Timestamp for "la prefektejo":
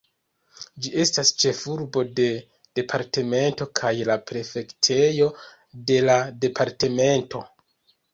4.11-5.27